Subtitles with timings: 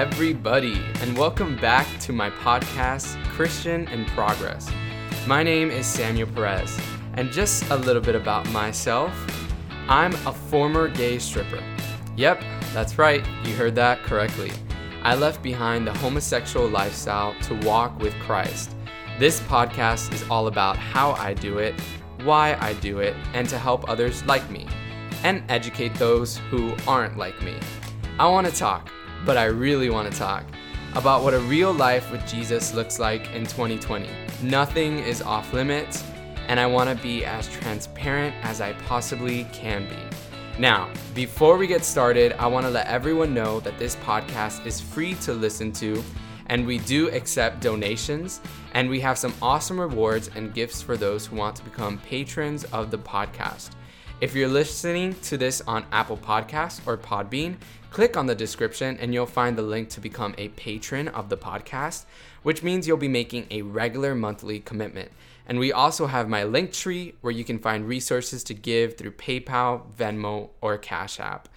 [0.00, 4.70] everybody, and welcome back to my podcast, Christian in Progress.
[5.26, 6.74] My name is Samuel Perez,
[7.18, 9.12] and just a little bit about myself
[9.90, 11.62] I'm a former gay stripper.
[12.16, 12.42] Yep,
[12.72, 14.50] that's right, you heard that correctly.
[15.02, 18.74] I left behind the homosexual lifestyle to walk with Christ.
[19.18, 21.78] This podcast is all about how I do it,
[22.24, 24.66] why I do it, and to help others like me,
[25.24, 27.58] and educate those who aren't like me.
[28.18, 28.90] I want to talk
[29.24, 30.44] but I really want to talk
[30.94, 34.08] about what a real life with Jesus looks like in 2020.
[34.42, 36.04] Nothing is off limits,
[36.48, 40.16] and I want to be as transparent as I possibly can be.
[40.58, 44.80] Now, before we get started, I want to let everyone know that this podcast is
[44.80, 46.02] free to listen to,
[46.46, 48.40] and we do accept donations,
[48.74, 52.64] and we have some awesome rewards and gifts for those who want to become patrons
[52.64, 53.70] of the podcast.
[54.20, 57.56] If you're listening to this on Apple Podcasts or Podbean,
[57.90, 61.36] click on the description and you'll find the link to become a patron of the
[61.36, 62.04] podcast,
[62.42, 65.10] which means you'll be making a regular monthly commitment.
[65.46, 69.12] And we also have my link tree where you can find resources to give through
[69.12, 71.48] PayPal, Venmo, or Cash App.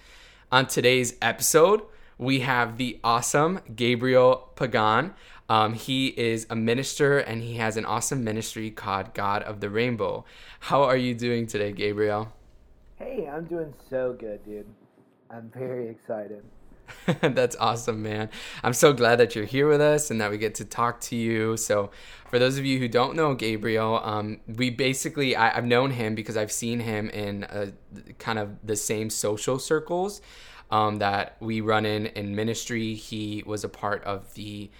[0.50, 1.82] On today's episode,
[2.18, 5.14] we have the awesome Gabriel Pagan.
[5.48, 9.70] Um, he is a minister and he has an awesome ministry called God of the
[9.70, 10.24] Rainbow.
[10.58, 12.32] How are you doing today, Gabriel?
[12.96, 14.66] Hey, I'm doing so good, dude.
[15.34, 16.44] I'm very excited.
[17.20, 18.30] That's awesome, man.
[18.62, 21.16] I'm so glad that you're here with us and that we get to talk to
[21.16, 21.56] you.
[21.56, 21.90] So,
[22.30, 26.14] for those of you who don't know Gabriel, um, we basically, I, have known him
[26.14, 27.72] because I've seen him in a,
[28.18, 30.20] kind of the same social circles
[30.70, 32.94] um, that we run in in ministry.
[32.94, 34.70] He was a part of the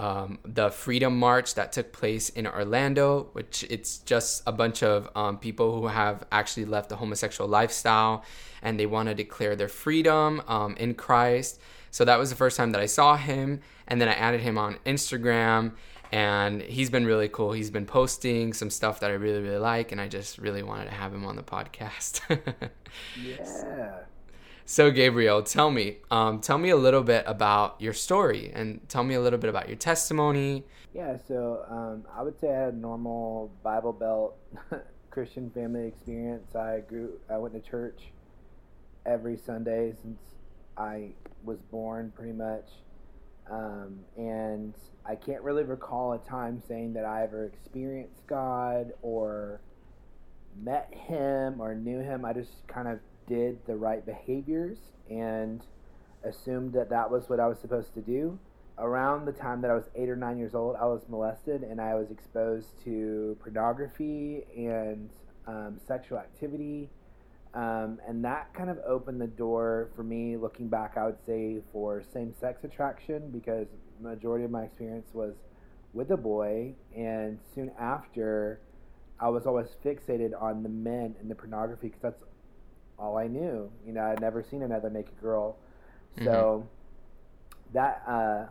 [0.00, 5.10] um, the Freedom March that took place in Orlando, which it's just a bunch of
[5.14, 8.24] um, people who have actually left the homosexual lifestyle
[8.62, 11.60] and they want to declare their freedom um, in Christ.
[11.90, 14.56] So that was the first time that I saw him, and then I added him
[14.56, 15.72] on Instagram,
[16.12, 17.52] and he's been really cool.
[17.52, 20.86] He's been posting some stuff that I really, really like, and I just really wanted
[20.86, 22.20] to have him on the podcast.
[23.22, 23.98] yeah.
[24.70, 29.02] So Gabriel, tell me, um, tell me a little bit about your story, and tell
[29.02, 30.62] me a little bit about your testimony.
[30.94, 34.36] Yeah, so um, I would say I had a normal Bible Belt
[35.10, 36.54] Christian family experience.
[36.54, 38.12] I grew, I went to church
[39.04, 40.20] every Sunday since
[40.76, 42.68] I was born, pretty much.
[43.50, 44.72] Um, and
[45.04, 49.62] I can't really recall a time saying that I ever experienced God or
[50.62, 52.24] met Him or knew Him.
[52.24, 55.62] I just kind of did the right behaviors and
[56.24, 58.38] assumed that that was what I was supposed to do.
[58.76, 61.80] Around the time that I was eight or nine years old, I was molested and
[61.80, 65.10] I was exposed to pornography and
[65.46, 66.88] um, sexual activity.
[67.54, 71.60] Um, and that kind of opened the door for me, looking back, I would say,
[71.72, 73.66] for same sex attraction because
[74.00, 75.34] majority of my experience was
[75.92, 76.74] with a boy.
[76.96, 78.60] And soon after,
[79.20, 82.22] I was always fixated on the men and the pornography because that's
[83.00, 83.70] all I knew.
[83.86, 85.56] You know, I'd never seen another naked girl.
[86.18, 87.74] So mm-hmm.
[87.74, 88.46] that uh,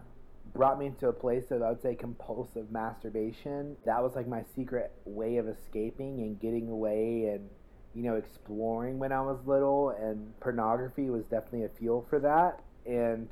[0.54, 3.76] brought me into a place of, I would say, compulsive masturbation.
[3.86, 7.50] That was like my secret way of escaping and getting away and,
[7.94, 9.90] you know, exploring when I was little.
[9.90, 12.62] And pornography was definitely a fuel for that.
[12.86, 13.30] And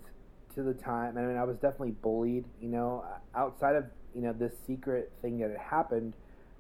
[0.56, 3.06] to the time, I mean, I was definitely bullied, you know,
[3.36, 6.14] outside of, you know, this secret thing that had happened.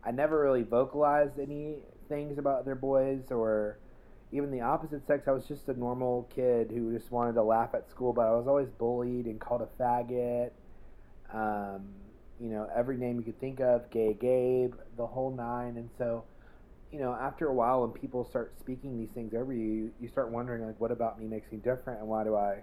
[0.03, 1.75] I never really vocalized any
[2.07, 3.79] things about other boys or
[4.31, 7.69] even the opposite sex, I was just a normal kid who just wanted to laugh
[7.73, 10.51] at school, but I was always bullied and called a faggot.
[11.33, 11.87] Um,
[12.39, 15.77] you know, every name you could think of, gay Gabe, the whole nine.
[15.77, 16.25] And so,
[16.91, 20.29] you know, after a while, when people start speaking these things over you, you start
[20.29, 22.59] wondering, like, what about me makes me different, and why do I,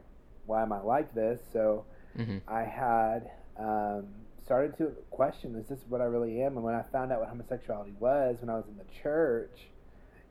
[0.47, 1.41] why am I like this?
[1.53, 1.87] So,
[2.17, 2.39] mm-hmm.
[2.47, 4.07] I had um,
[4.45, 6.57] started to question, is this what I really am?
[6.57, 9.69] And when I found out what homosexuality was, when I was in the church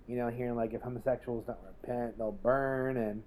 [0.07, 3.23] you know, hearing like if homosexuals don't repent, they'll burn, and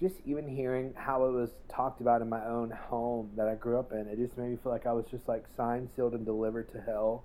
[0.00, 3.78] just even hearing how it was talked about in my own home that I grew
[3.78, 6.24] up in, it just made me feel like I was just like signed, sealed, and
[6.24, 7.24] delivered to hell.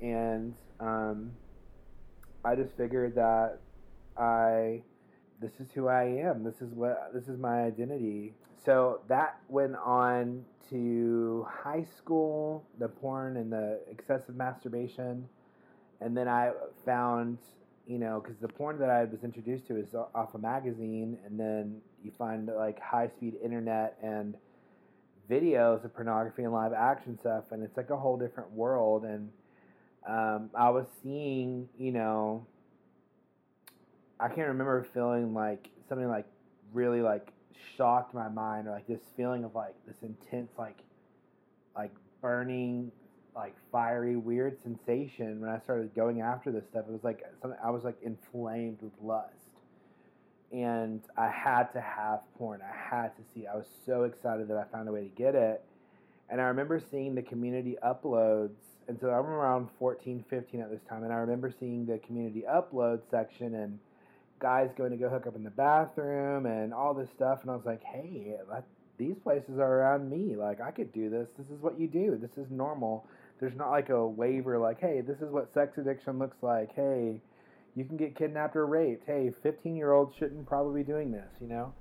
[0.00, 1.32] And um,
[2.44, 3.58] I just figured that
[4.16, 4.82] I,
[5.40, 6.42] this is who I am.
[6.44, 8.34] This is what this is my identity.
[8.64, 15.28] So that went on to high school, the porn and the excessive masturbation,
[16.00, 16.52] and then I
[16.84, 17.38] found
[17.86, 21.38] you know, because the porn that I was introduced to is off a magazine, and
[21.38, 24.34] then you find like high speed internet and
[25.30, 29.04] videos of pornography and live action stuff, and it's like a whole different world.
[29.04, 29.30] And
[30.08, 32.46] um, I was seeing, you know,
[34.18, 36.26] I can't remember feeling like something like
[36.72, 37.28] really like
[37.76, 40.78] shocked my mind or like this feeling of like this intense like
[41.76, 42.90] like burning
[43.34, 46.84] like fiery weird sensation when I started going after this stuff.
[46.88, 49.32] It was like something I was like inflamed with lust.
[50.52, 52.60] And I had to have porn.
[52.62, 53.46] I had to see.
[53.46, 55.64] I was so excited that I found a way to get it.
[56.30, 58.54] And I remember seeing the community uploads.
[58.86, 61.02] And so I'm around 14, 15 at this time.
[61.02, 63.78] And I remember seeing the community upload section and
[64.38, 67.40] guys going to go hook up in the bathroom and all this stuff.
[67.42, 68.36] And I was like, hey,
[68.96, 70.36] these places are around me.
[70.36, 71.28] Like, I could do this.
[71.36, 72.16] This is what you do.
[72.20, 73.06] This is normal.
[73.40, 76.74] There's not like a waiver, like, hey, this is what sex addiction looks like.
[76.74, 77.20] Hey,
[77.74, 79.04] you can get kidnapped or raped.
[79.06, 81.72] Hey, 15 year olds shouldn't probably be doing this, you know?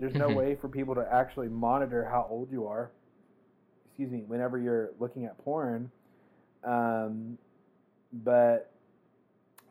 [0.00, 2.90] There's no way for people to actually monitor how old you are.
[3.86, 5.90] Excuse me, whenever you're looking at porn.
[6.64, 7.38] Um,
[8.12, 8.72] but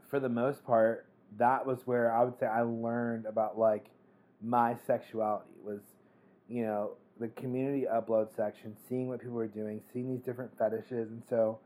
[0.09, 1.07] for the most part,
[1.37, 3.87] that was where I would say I learned about like
[4.41, 5.81] my sexuality was,
[6.47, 11.09] you know, the community upload section, seeing what people were doing, seeing these different fetishes,
[11.09, 11.59] and so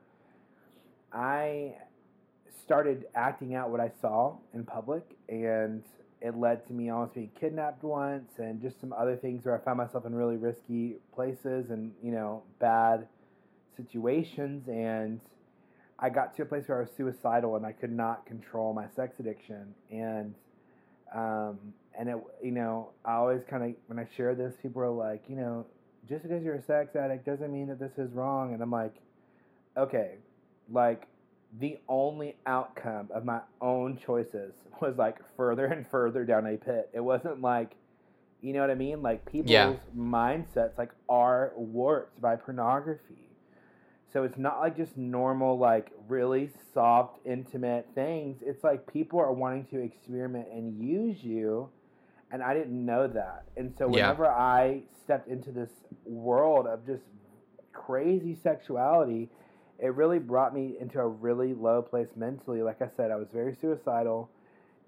[1.11, 1.75] I
[2.63, 5.83] started acting out what I saw in public, and
[6.21, 9.63] it led to me almost being kidnapped once, and just some other things where I
[9.63, 13.07] found myself in really risky places and you know bad
[13.77, 15.21] situations, and
[15.99, 18.88] I got to a place where I was suicidal and I could not control my
[18.95, 20.35] sex addiction, and
[21.13, 21.59] um,
[21.98, 25.24] and it, you know, I always kind of when I share this, people are like,
[25.27, 25.65] you know,
[26.07, 28.95] just because you're a sex addict doesn't mean that this is wrong, and I'm like,
[29.75, 30.15] okay,
[30.71, 31.07] like
[31.59, 36.89] the only outcome of my own choices was like further and further down a pit.
[36.94, 37.75] It wasn't like,
[38.42, 39.01] you know what I mean?
[39.01, 39.75] Like people's yeah.
[39.98, 43.26] mindsets like are warped by pornography.
[44.12, 48.38] So it's not like just normal, like really soft, intimate things.
[48.42, 51.69] It's like people are wanting to experiment and use you
[52.31, 53.45] and I didn't know that.
[53.56, 54.31] And so whenever yeah.
[54.31, 55.69] I stepped into this
[56.06, 57.04] world of just
[57.74, 59.30] crazy sexuality,
[59.80, 62.62] it really brought me into a really low place mentally.
[62.62, 64.30] Like I said, I was very suicidal,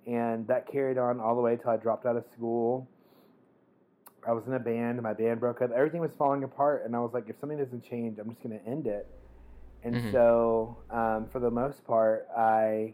[0.07, 2.87] and that carried on all the way till I dropped out of school.
[4.27, 6.99] I was in a band, my band broke up, everything was falling apart, and I
[6.99, 9.07] was like, if something doesn't change, I'm just going to end it.
[9.83, 10.11] And mm-hmm.
[10.11, 12.93] so, um, for the most part, I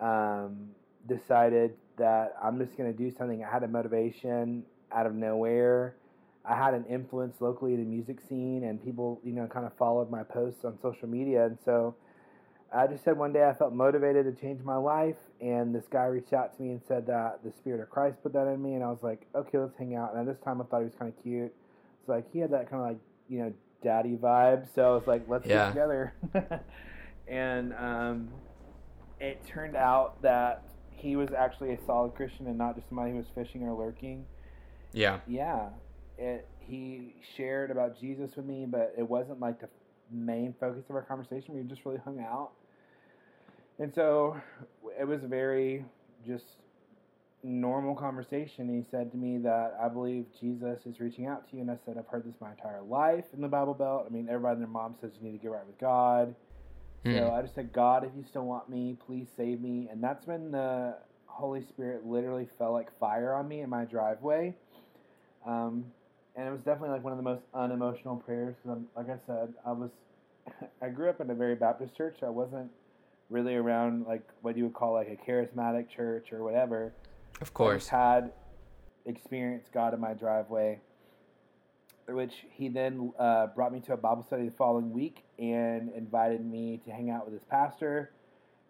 [0.00, 0.70] um,
[1.08, 3.44] decided that I'm just going to do something.
[3.44, 5.96] I had a motivation out of nowhere.
[6.44, 9.72] I had an influence locally in the music scene, and people, you know, kind of
[9.74, 11.46] followed my posts on social media.
[11.46, 11.94] And so
[12.72, 16.04] I just said one day I felt motivated to change my life, and this guy
[16.04, 18.74] reached out to me and said that the Spirit of Christ put that in me,
[18.74, 20.14] and I was like, okay, let's hang out.
[20.14, 21.52] And at this time, I thought he was kind of cute.
[22.00, 23.52] It's like he had that kind of like, you know,
[23.82, 24.66] daddy vibe.
[24.74, 25.66] So I was like, let's yeah.
[25.66, 26.14] get together.
[27.28, 28.28] and um,
[29.18, 33.16] it turned out that he was actually a solid Christian and not just somebody who
[33.16, 34.24] was fishing or lurking.
[34.92, 35.20] Yeah.
[35.26, 35.70] Yeah.
[36.18, 39.68] It, he shared about Jesus with me, but it wasn't like the
[40.10, 41.54] main focus of our conversation.
[41.54, 42.50] We just really hung out.
[43.80, 44.40] And so
[44.98, 45.84] it was a very
[46.26, 46.44] just
[47.42, 48.68] normal conversation.
[48.68, 51.62] He said to me that I believe Jesus is reaching out to you.
[51.62, 54.04] And I said, I've heard this my entire life in the Bible Belt.
[54.06, 56.34] I mean, everybody and their mom says you need to get right with God.
[57.06, 57.18] Mm.
[57.18, 57.34] So hmm.
[57.34, 59.88] I just said, God, if you still want me, please save me.
[59.90, 64.54] And that's when the Holy Spirit literally fell like fire on me in my driveway.
[65.46, 65.86] Um,
[66.36, 69.54] and it was definitely like one of the most unemotional prayers because, like I said,
[69.66, 69.90] I was
[70.82, 72.18] I grew up in a very Baptist church.
[72.22, 72.70] I wasn't
[73.30, 76.92] really around like what you would call like a charismatic church or whatever.
[77.40, 78.32] Of course, had
[79.06, 80.80] experienced God in my driveway,
[82.06, 86.44] which he then uh, brought me to a Bible study the following week and invited
[86.44, 88.10] me to hang out with his pastor,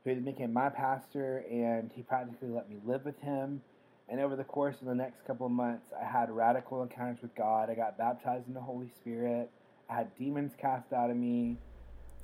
[0.05, 3.62] who then became my pastor, and he practically let me live with him.
[4.09, 7.35] And over the course of the next couple of months, I had radical encounters with
[7.35, 7.71] God.
[7.71, 9.50] I got baptized in the Holy Spirit.
[9.88, 11.57] I had demons cast out of me.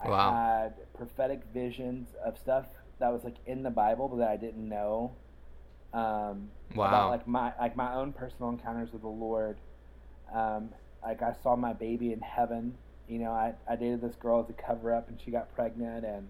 [0.00, 0.34] I wow.
[0.34, 2.66] had prophetic visions of stuff
[2.98, 5.12] that was like in the Bible but that I didn't know.
[5.92, 6.88] Um, wow.
[6.88, 9.56] About like my like my own personal encounters with the Lord.
[10.32, 10.70] Um,
[11.02, 12.76] like I saw my baby in heaven.
[13.08, 16.04] You know, I, I dated this girl as a cover up, and she got pregnant,
[16.04, 16.28] and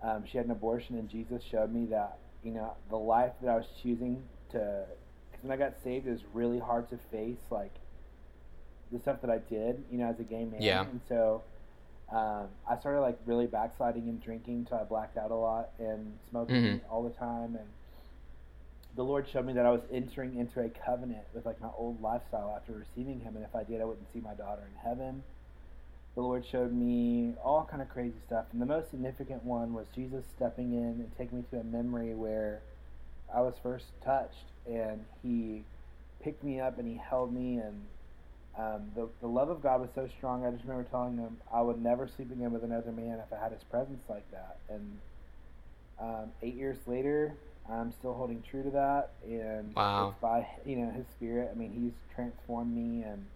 [0.00, 3.50] um, she had an abortion, and Jesus showed me that you know the life that
[3.50, 4.84] I was choosing to.
[5.30, 7.74] Because when I got saved, it was really hard to face like
[8.92, 10.62] the stuff that I did, you know, as a gay man.
[10.62, 10.82] Yeah.
[10.82, 11.42] And so
[12.10, 16.18] um, I started like really backsliding and drinking until I blacked out a lot and
[16.30, 16.92] smoking mm-hmm.
[16.92, 17.56] all the time.
[17.56, 17.66] And
[18.96, 22.00] the Lord showed me that I was entering into a covenant with like my old
[22.00, 25.22] lifestyle after receiving Him, and if I did, I wouldn't see my daughter in heaven.
[26.14, 29.86] The Lord showed me all kind of crazy stuff, and the most significant one was
[29.94, 32.60] Jesus stepping in and taking me to a memory where
[33.34, 35.64] I was first touched, and He
[36.24, 37.82] picked me up and he held me and
[38.58, 40.44] um, the, the love of God was so strong.
[40.44, 43.42] I just remember telling him I would never sleep again with another man if I
[43.42, 44.58] had his presence like that.
[44.68, 44.98] And
[45.98, 47.34] um, eight years later,
[47.70, 49.10] I'm still holding true to that.
[49.24, 50.08] And wow.
[50.10, 51.50] it's by you know His Spirit.
[51.52, 53.26] I mean, He's transformed me, and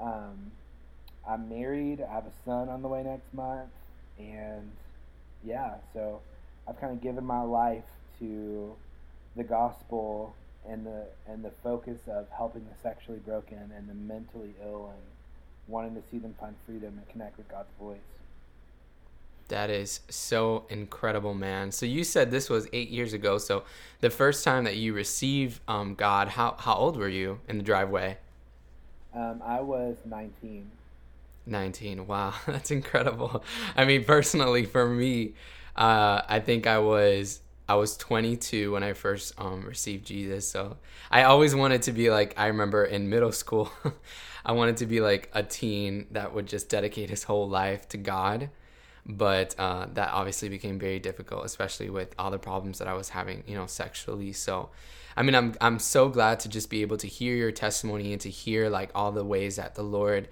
[0.00, 0.52] um,
[1.28, 2.00] I'm married.
[2.00, 3.70] I have a son on the way next month,
[4.18, 4.70] and
[5.44, 6.20] yeah, so
[6.68, 7.84] I've kind of given my life
[8.18, 8.74] to
[9.36, 10.34] the gospel
[10.66, 15.02] and the and the focus of helping the sexually broken and the mentally ill and
[15.66, 17.98] wanting to see them find freedom and connect with God's voice.
[19.48, 21.72] That is so incredible, man.
[21.72, 23.38] So you said this was eight years ago.
[23.38, 23.64] So
[24.00, 27.64] the first time that you received um, God, how how old were you in the
[27.64, 28.18] driveway?
[29.14, 30.70] Um, I was nineteen.
[31.46, 33.42] 19 wow that's incredible
[33.74, 35.32] i mean personally for me
[35.76, 40.76] uh, i think i was i was 22 when i first um, received jesus so
[41.10, 43.70] i always wanted to be like i remember in middle school
[44.44, 47.96] i wanted to be like a teen that would just dedicate his whole life to
[47.96, 48.50] god
[49.10, 53.10] but uh, that obviously became very difficult especially with all the problems that i was
[53.10, 54.68] having you know sexually so
[55.16, 58.20] i mean i'm i'm so glad to just be able to hear your testimony and
[58.20, 60.28] to hear like all the ways that the lord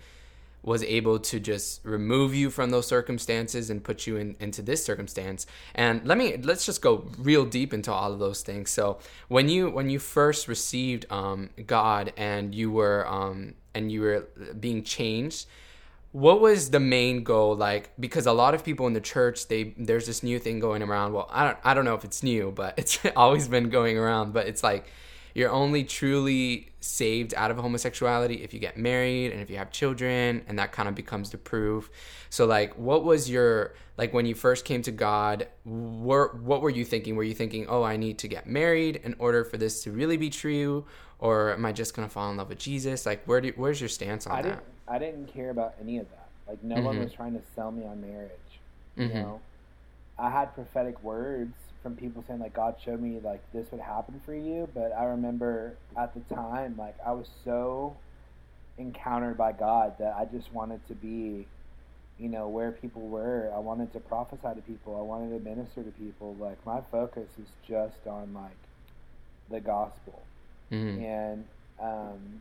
[0.67, 4.85] was able to just remove you from those circumstances and put you in, into this
[4.85, 5.47] circumstance.
[5.77, 8.69] And let me let's just go real deep into all of those things.
[8.69, 14.03] So when you when you first received um, god and you were um, and you
[14.03, 14.29] were
[14.61, 15.47] being changed
[16.13, 17.55] what was the main goal?
[17.57, 20.83] Like because a lot of people in the church they there's this new thing going
[20.83, 21.13] around.
[21.13, 24.33] Well i don't i don't know if it's new but it's always been going around
[24.33, 24.87] but it's like
[25.37, 29.71] you're only truly saved out of homosexuality if you get married and if you have
[29.71, 31.91] children and that kind of becomes the proof.
[32.31, 36.71] So like what was your like when you first came to god were, what were
[36.71, 37.17] you thinking?
[37.17, 40.17] Were you thinking oh i need to get married in order for this to really
[40.17, 40.87] be true
[41.19, 43.05] or am i just going to fall in love with jesus?
[43.05, 44.49] Like where do, where's your stance on I that?
[44.49, 46.29] Didn't, i didn't care about any of that.
[46.49, 46.85] Like no mm-hmm.
[46.85, 48.31] one was trying to sell me on marriage
[48.97, 49.19] you mm-hmm.
[49.19, 49.41] know?
[50.19, 51.53] I had prophetic words
[51.87, 55.05] from people saying like God showed me like this would happen for you, but I
[55.05, 57.97] remember at the time like I was so
[58.77, 61.47] encountered by God that I just wanted to be,
[62.19, 63.53] you know, where people were.
[63.55, 64.99] I wanted to prophesy to people.
[64.99, 66.35] I wanted to minister to people.
[66.41, 68.59] Like my focus is just on like
[69.49, 70.21] the gospel,
[70.73, 71.05] mm-hmm.
[71.05, 71.45] and
[71.81, 72.41] um,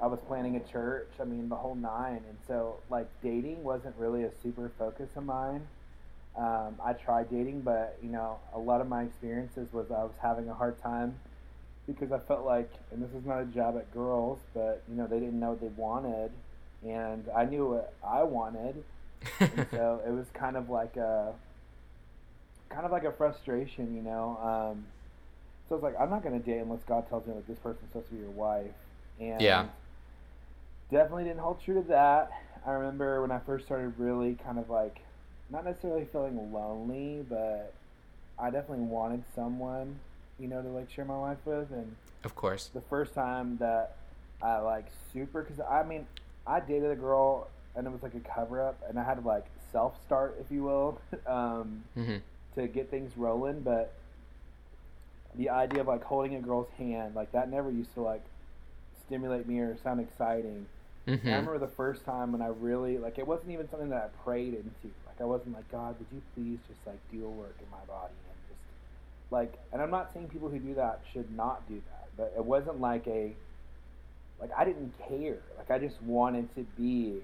[0.00, 1.10] I was planning a church.
[1.20, 5.26] I mean, the whole nine, and so like dating wasn't really a super focus of
[5.26, 5.60] mine.
[6.36, 10.14] Um, I tried dating, but you know, a lot of my experiences was I was
[10.22, 11.20] having a hard time
[11.86, 15.06] because I felt like, and this is not a job at girls, but you know,
[15.06, 16.30] they didn't know what they wanted,
[16.82, 18.82] and I knew what I wanted,
[19.40, 21.34] and so it was kind of like a,
[22.70, 24.38] kind of like a frustration, you know.
[24.42, 24.86] Um,
[25.68, 27.90] so I was like, I'm not gonna date unless God tells me that this person's
[27.90, 28.70] supposed to be your wife,
[29.20, 29.66] and yeah,
[30.90, 32.30] definitely didn't hold true to that.
[32.64, 35.02] I remember when I first started really kind of like
[35.52, 37.72] not necessarily feeling lonely, but
[38.38, 39.98] I definitely wanted someone,
[40.40, 41.70] you know, to like share my life with.
[41.70, 41.94] And
[42.24, 43.96] of course, the first time that
[44.42, 46.06] I like super, because I mean,
[46.46, 49.26] I dated a girl and it was like a cover up, and I had to
[49.26, 52.16] like self start, if you will, um, mm-hmm.
[52.56, 53.60] to get things rolling.
[53.60, 53.92] But
[55.34, 58.24] the idea of like holding a girl's hand, like that never used to like
[59.06, 60.66] stimulate me or sound exciting.
[61.06, 61.26] Mm-hmm.
[61.26, 64.24] I remember the first time when I really like it wasn't even something that I
[64.24, 64.94] prayed into.
[65.20, 68.14] I wasn't like, God, would you please just like do a work in my body
[68.28, 68.60] and just
[69.30, 72.44] like, and I'm not saying people who do that should not do that, but it
[72.44, 73.32] wasn't like a,
[74.40, 75.38] like I didn't care.
[75.58, 77.20] Like I just wanted to be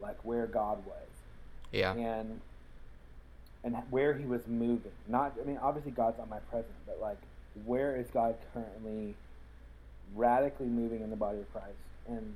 [0.00, 0.96] like where God was.
[1.72, 1.94] Yeah.
[1.94, 2.40] And,
[3.64, 4.92] and where he was moving.
[5.08, 7.18] Not, I mean, obviously God's not my present, but like,
[7.64, 9.14] where is God currently
[10.14, 11.76] radically moving in the body of Christ?
[12.08, 12.34] And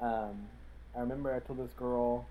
[0.00, 0.46] um,
[0.96, 2.26] I remember I told this girl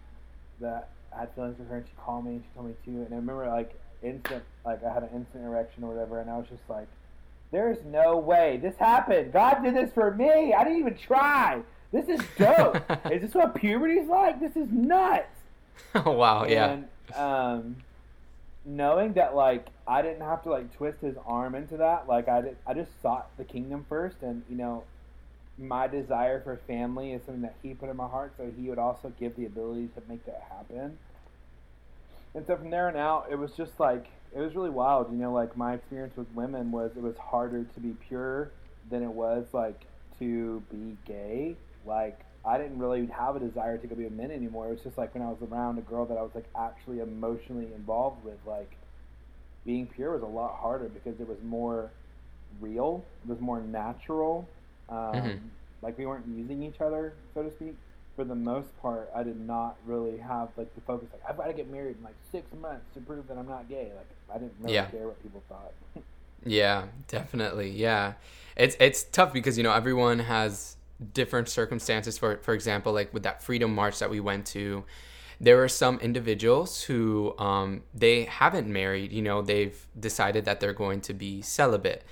[0.60, 3.04] that I had feelings for her, and she called me, and she told me too.
[3.04, 6.38] And I remember like instant, like I had an instant erection or whatever, and I
[6.38, 6.88] was just like,
[7.52, 9.34] "There's no way this happened.
[9.34, 10.54] God did this for me.
[10.54, 11.62] I didn't even try.
[11.92, 12.78] This is dope.
[13.12, 14.40] is this what puberty's like?
[14.40, 15.28] This is nuts."
[15.94, 17.16] Oh wow, and, yeah.
[17.16, 17.78] Um,
[18.66, 22.42] knowing that like I didn't have to like twist his arm into that, like I
[22.42, 24.84] did, I just sought the kingdom first, and you know,
[25.58, 28.80] my desire for family is something that he put in my heart, so he would
[28.80, 30.98] also give the ability to make that happen.
[32.36, 35.12] And so from there on out, it was just like it was really wild.
[35.12, 38.54] You know, like my experience with women was it was harder to be pure
[38.90, 39.88] than it was like
[40.20, 41.58] to be gay.
[41.86, 44.68] Like I didn't really have a desire to go be a man anymore.
[44.68, 47.00] It was just like when I was around a girl that I was like actually
[47.00, 48.78] emotionally involved with, like
[49.66, 51.92] being pure was a lot harder because it was more
[52.60, 54.50] real, it was more natural,
[54.90, 55.52] Um, Mhm.
[55.82, 57.76] Like we weren't using each other, so to speak.
[58.16, 61.10] For the most part, I did not really have like the focus.
[61.12, 63.68] Like I've got to get married in like six months to prove that I'm not
[63.68, 63.92] gay.
[63.96, 64.86] Like I didn't really Yeah.
[64.86, 65.74] care what people thought.
[66.46, 67.72] Yeah, definitely.
[67.72, 68.14] Yeah.
[68.56, 70.78] It's it's tough because you know everyone has
[71.14, 74.86] different circumstances for for example like with that freedom march that we went to
[75.42, 80.72] there were some individuals who um, they haven't married you know they've decided that they're
[80.72, 82.04] going to be celibate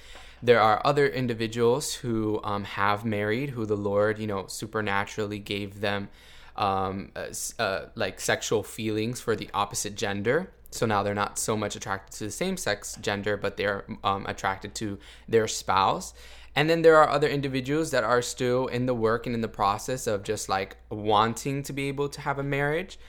[0.44, 5.82] there are other individuals who um, have married who the lord you know supernaturally gave
[5.82, 6.10] them
[6.56, 7.28] um, uh,
[7.60, 12.16] uh, like sexual feelings for the opposite gender so now they're not so much attracted
[12.18, 16.14] to the same sex gender but they're um, attracted to their spouse
[16.56, 19.48] and then there are other individuals that are still in the work and in the
[19.48, 23.00] process of just like wanting to be able to have a marriage.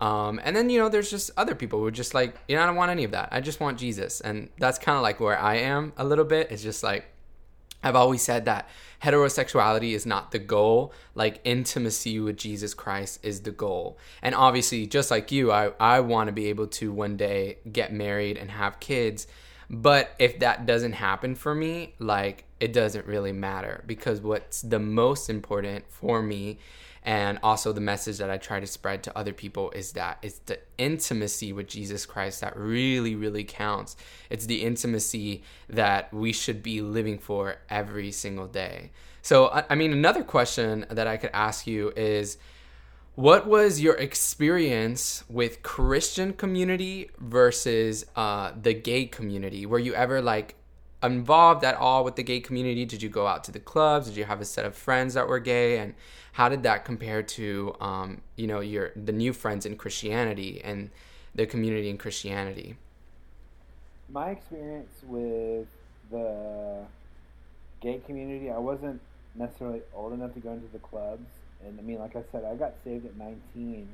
[0.00, 2.62] Um, and then, you know, there's just other people who are just like, you know,
[2.62, 3.28] I don't want any of that.
[3.32, 4.20] I just want Jesus.
[4.20, 6.50] And that's kind of like where I am a little bit.
[6.50, 7.04] It's just like,
[7.82, 8.68] I've always said that
[9.02, 10.92] heterosexuality is not the goal.
[11.14, 13.98] Like intimacy with Jesus Christ is the goal.
[14.22, 17.92] And obviously, just like you, I, I want to be able to one day get
[17.92, 19.26] married and have kids.
[19.68, 24.80] But if that doesn't happen for me, like it doesn't really matter because what's the
[24.80, 26.58] most important for me
[27.02, 30.38] and also the message that I try to spread to other people is that it's
[30.40, 33.96] the intimacy with Jesus Christ that really, really counts.
[34.28, 38.90] It's the intimacy that we should be living for every single day.
[39.22, 42.38] So, I mean, another question that I could ask you is
[43.14, 49.66] what was your experience with Christian community versus uh, the gay community?
[49.66, 50.54] Were you ever like
[51.02, 52.84] involved at all with the gay community?
[52.84, 54.08] Did you go out to the clubs?
[54.08, 55.78] Did you have a set of friends that were gay?
[55.78, 55.94] And
[56.32, 60.90] how did that compare to um, you know your the new friends in Christianity and
[61.34, 62.76] the community in Christianity?
[64.08, 65.68] My experience with
[66.10, 66.84] the
[67.80, 69.00] gay community, I wasn't
[69.34, 71.26] necessarily old enough to go into the clubs.
[71.64, 73.88] And I mean, like I said, I got saved at 19.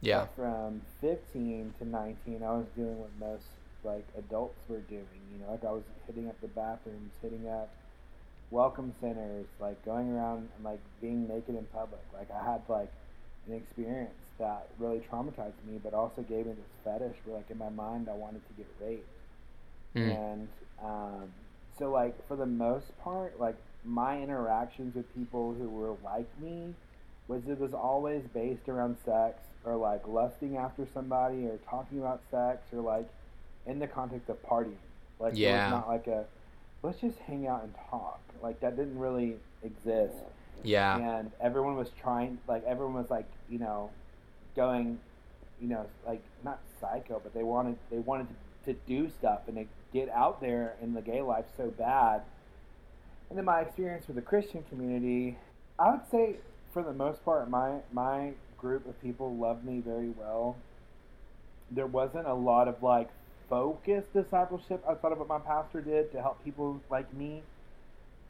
[0.00, 3.46] Yeah, But from 15 to 19, I was doing what most
[3.84, 5.06] like adults were doing.
[5.32, 7.70] You know, like I was hitting up the bathrooms, hitting up
[8.50, 12.00] welcome centers, like going around and like being naked in public.
[12.12, 12.92] Like I had like
[13.46, 17.58] an experience that really traumatized me, but also gave me this fetish where like in
[17.58, 19.08] my mind I wanted to get raped.
[19.94, 20.16] Mm.
[20.16, 20.48] And
[20.82, 21.28] um,
[21.78, 26.74] so like for the most part, like my interactions with people who were like me
[27.26, 32.20] was it was always based around sex or like lusting after somebody or talking about
[32.30, 33.08] sex or like
[33.68, 34.76] in the context of partying.
[35.20, 35.64] Like it Yeah.
[35.64, 36.26] was not like a
[36.82, 38.20] let's just hang out and talk.
[38.42, 40.16] Like that didn't really exist.
[40.62, 43.90] yeah, And everyone was trying like everyone was like, you know,
[44.56, 45.00] going
[45.60, 48.28] you know, like not psycho, but they wanted they wanted
[48.64, 52.22] to, to do stuff and to get out there in the gay life so bad.
[53.30, 55.38] And then my experience with the Christian community,
[55.78, 56.36] I would say
[56.72, 60.56] for the most part, my my group of people loved me very well.
[61.70, 63.10] There wasn't a lot of like
[63.48, 67.42] focused discipleship outside of what my pastor did to help people like me.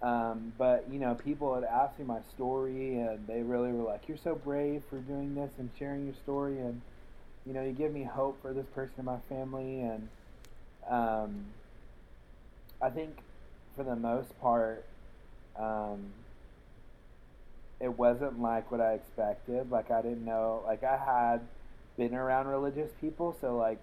[0.02, 4.08] Um, but you know, people had asked me my story, and they really were like,
[4.08, 6.82] "You're so brave for doing this and sharing your story, and
[7.46, 10.08] you know, you give me hope for this person in my family." And
[10.88, 11.46] um,
[12.80, 13.22] I think,
[13.76, 14.84] for the most part,
[15.56, 16.12] um,
[17.80, 19.70] it wasn't like what I expected.
[19.70, 20.62] Like I didn't know.
[20.66, 21.40] Like I had
[21.96, 23.80] been around religious people, so like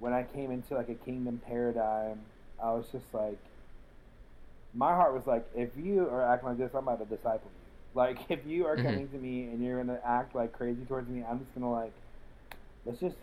[0.00, 2.26] when I came into like a kingdom paradigm,
[2.62, 3.40] I was just like,
[4.74, 7.66] my heart was like, if you are acting like this, I'm about to disciple you.
[7.94, 8.78] Like if you are Mhm.
[8.78, 11.94] coming to me and you're gonna act like crazy towards me, I'm just gonna like,
[12.84, 13.16] let's just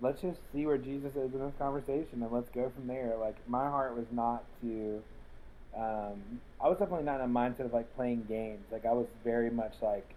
[0.00, 3.16] let's just see where Jesus is in this conversation and let's go from there.
[3.16, 5.02] Like my heart was not to.
[5.76, 8.66] Um, I was definitely not in a mindset of like playing games.
[8.72, 10.16] Like I was very much like,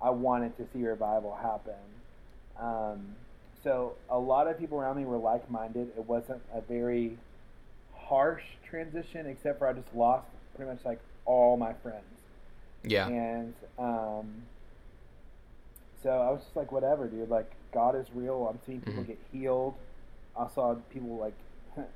[0.00, 1.74] I wanted to see revival happen.
[2.58, 3.16] Um,
[3.64, 5.92] so a lot of people around me were like-minded.
[5.96, 7.16] It wasn't a very
[7.94, 12.04] harsh transition, except for I just lost pretty much like all my friends.
[12.84, 14.42] yeah, And um,
[16.02, 17.28] so I was just like, whatever, dude.
[17.28, 18.46] Like God is real.
[18.50, 19.06] I'm seeing people Mhm.
[19.06, 19.74] get healed.
[20.36, 21.34] I saw people like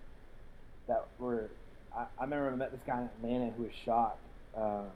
[0.89, 1.51] that were.
[1.97, 4.17] I, I remember I met this guy in Atlanta who was shot,
[4.57, 4.87] um,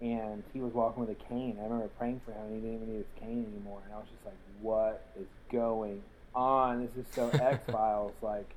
[0.00, 1.56] and he was walking with a cane.
[1.60, 3.80] I remember praying for him, and he didn't even need his cane anymore.
[3.84, 6.02] And I was just like, what is going
[6.34, 6.86] on?
[6.86, 8.12] This is so X Files.
[8.22, 8.48] Like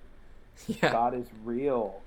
[0.68, 2.02] yeah, God is real.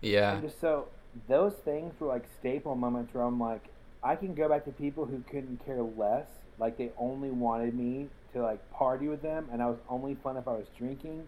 [0.00, 0.88] yeah, And just so
[1.28, 3.64] those things were like staple moments where I'm like,
[4.02, 6.26] I can go back to people who couldn't care less.
[6.58, 10.36] Like they only wanted me to like party with them, and I was only fun
[10.36, 11.22] if I was drinking.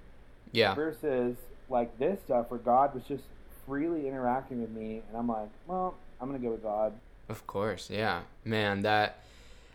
[0.53, 1.37] yeah, Versus
[1.71, 3.25] like this stuff where God was just
[3.67, 6.93] freely interacting with me, and I'm like, well, I'm gonna go with God.
[7.29, 8.83] Of course, yeah, man.
[8.83, 9.23] That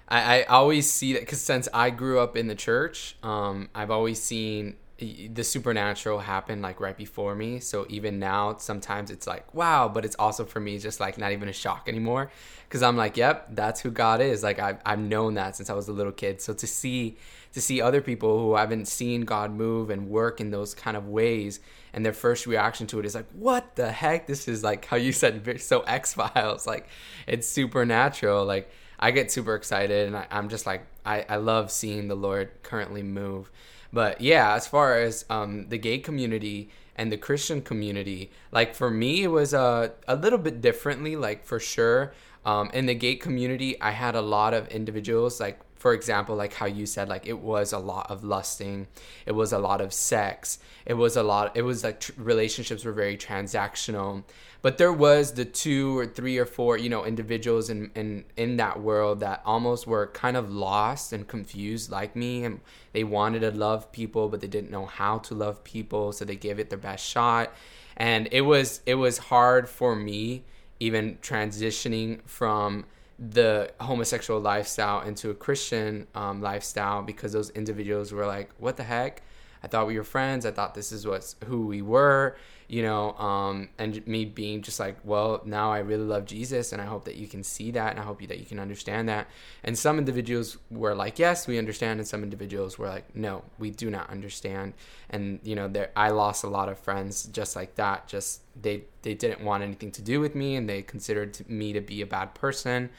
[0.08, 3.92] I, I always see that because since I grew up in the church, um, I've
[3.92, 7.60] always seen the supernatural happened like right before me.
[7.60, 11.32] So even now, sometimes it's like wow, but it's also for me just like not
[11.32, 12.32] even a shock anymore
[12.68, 14.44] because I'm like, yep, that's who God is.
[14.44, 16.42] Like I've I've known that since I was a little kid.
[16.42, 17.18] So to see
[17.54, 21.08] to see other people who haven't seen God move and work in those kind of
[21.08, 21.60] ways,
[21.94, 24.28] and their first reaction to it is like, what the heck?
[24.28, 26.68] This is like how you said so X Files.
[26.68, 26.88] Like
[27.26, 28.46] it's supernatural.
[28.46, 32.16] Like I get super excited, and I, I'm just like I I love seeing the
[32.16, 33.50] Lord currently move.
[33.92, 38.92] But yeah, as far as um, the gay community and the Christian community, like for
[38.92, 41.16] me, it was a a little bit differently.
[41.16, 42.14] Like for sure,
[42.46, 46.54] um, in the gay community, I had a lot of individuals like for example, like
[46.54, 48.88] how you said, like it was a lot of lusting,
[49.26, 52.84] it was a lot of sex, it was a lot, it was like tr- relationships
[52.84, 54.24] were very transactional.
[54.62, 58.58] But there was the two or three or four, you know, individuals in, in, in
[58.58, 62.44] that world that almost were kind of lost and confused like me.
[62.44, 62.60] And
[62.92, 66.12] they wanted to love people, but they didn't know how to love people.
[66.12, 67.54] So they gave it their best shot.
[67.96, 70.44] And it was, it was hard for me
[70.80, 72.86] even transitioning from
[73.20, 78.84] the homosexual lifestyle into a Christian um, lifestyle because those individuals were like, "What the
[78.84, 79.22] heck?
[79.62, 80.46] I thought we were friends.
[80.46, 82.38] I thought this is what's who we were."
[82.70, 86.80] You know, um, and me being just like, well, now I really love Jesus, and
[86.80, 89.28] I hope that you can see that, and I hope that you can understand that.
[89.64, 93.72] And some individuals were like, yes, we understand, and some individuals were like, no, we
[93.72, 94.76] do not understand.
[95.10, 98.08] And you know, I lost a lot of friends just like that.
[98.08, 101.82] Just they they didn't want anything to do with me, and they considered me to
[101.82, 102.92] be a bad person,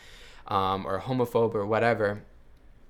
[0.49, 2.23] um, or a homophobe or whatever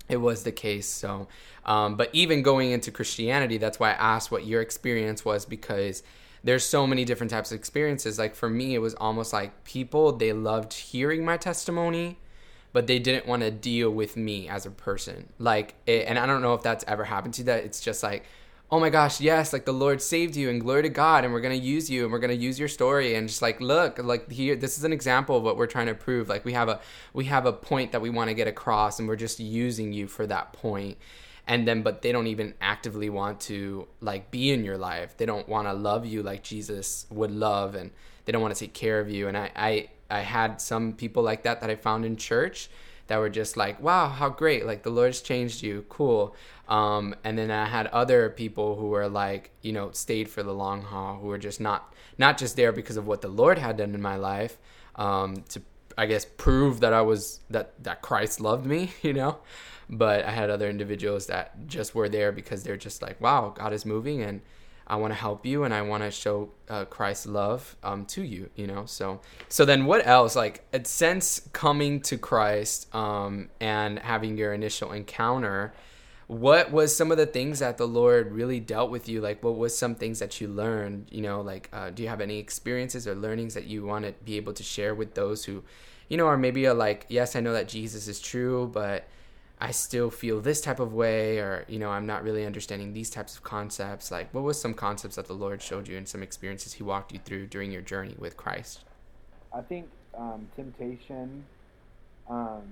[0.09, 0.89] it was the case.
[0.89, 1.29] So,
[1.65, 6.03] um, but even going into Christianity, that's why I asked what your experience was because
[6.43, 8.19] there's so many different types of experiences.
[8.19, 12.19] Like for me, it was almost like people they loved hearing my testimony,
[12.73, 15.33] but they didn't want to deal with me as a person.
[15.39, 17.47] Like, it, and I don't know if that's ever happened to you.
[17.47, 18.25] That it's just like,
[18.71, 21.41] oh my gosh, yes, like the Lord saved you and glory to God, and we're
[21.41, 24.57] gonna use you and we're gonna use your story and just like look, like here,
[24.57, 26.29] this is an example of what we're trying to prove.
[26.29, 26.81] Like we have a
[27.13, 30.07] we have a point that we want to get across, and we're just using you
[30.07, 30.97] for that point
[31.47, 35.17] and then but they don't even actively want to like be in your life.
[35.17, 37.91] They don't want to love you like jesus would love and
[38.25, 39.29] they don't want to take care of you.
[39.29, 42.69] And I, I i had some people like that that i found in church
[43.07, 46.35] that were just like wow how great like the lord's changed you cool.
[46.69, 50.53] Um, and then i had other people who were like you know stayed for the
[50.53, 53.77] long haul who were just not not just there because of what the lord had
[53.77, 54.57] done in my life
[54.97, 55.63] um, to
[56.01, 59.39] i guess prove that i was that that christ loved me you know
[59.91, 63.73] but I had other individuals that just were there because they're just like, wow, God
[63.73, 64.41] is moving and
[64.87, 68.23] I want to help you and I want to show uh, Christ's love um, to
[68.23, 68.87] you, you know?
[68.87, 70.37] So, so then what else?
[70.37, 75.73] Like, since coming to Christ um, and having your initial encounter,
[76.29, 79.21] what was some of the things that the Lord really dealt with you?
[79.21, 81.09] Like, what was some things that you learned?
[81.11, 84.13] You know, like, uh, do you have any experiences or learnings that you want to
[84.25, 85.65] be able to share with those who,
[86.11, 89.05] you know, or maybe a like, yes, I know that Jesus is true, but
[89.61, 93.09] I still feel this type of way, or you know, I'm not really understanding these
[93.09, 94.11] types of concepts.
[94.11, 97.13] Like, what was some concepts that the Lord showed you and some experiences He walked
[97.13, 98.81] you through during your journey with Christ?
[99.55, 101.45] I think um, temptation,
[102.29, 102.63] um,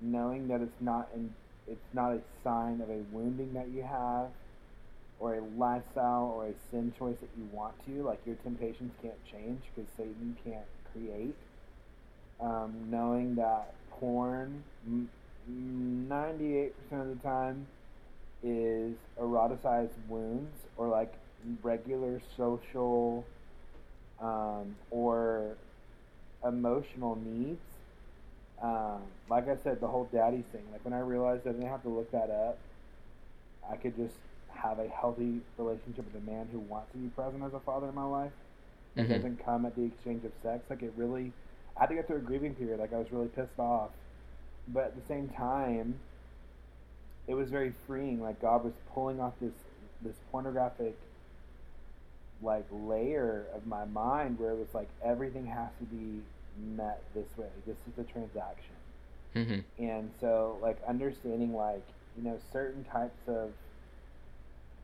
[0.00, 1.34] knowing that it's not in,
[1.66, 4.28] it's not a sign of a wounding that you have,
[5.18, 8.04] or a lifestyle or a sin choice that you want to.
[8.04, 11.34] Like your temptations can't change because Satan can't create.
[12.42, 14.64] Um, knowing that porn
[15.50, 17.66] 98% of the time
[18.42, 21.14] is eroticized wounds or like
[21.62, 23.24] regular social
[24.20, 25.56] um, or
[26.44, 27.60] emotional needs.
[28.62, 30.62] Um, like I said, the whole daddy thing.
[30.70, 32.58] Like when I realized I didn't have to look that up,
[33.70, 34.14] I could just
[34.54, 37.88] have a healthy relationship with a man who wants to be present as a father
[37.88, 38.32] in my life.
[38.94, 39.12] It mm-hmm.
[39.12, 40.64] doesn't come at the exchange of sex.
[40.70, 41.32] Like it really,
[41.76, 42.80] I had to go through a grieving period.
[42.80, 43.90] Like I was really pissed off
[44.68, 45.98] but at the same time,
[47.26, 48.20] it was very freeing.
[48.20, 49.52] Like God was pulling off this
[50.02, 50.96] this pornographic
[52.42, 56.20] like layer of my mind where it was like everything has to be
[56.76, 57.46] met this way.
[57.66, 58.74] This is the transaction.
[59.36, 59.84] Mm-hmm.
[59.84, 63.52] And so like understanding like you know certain types of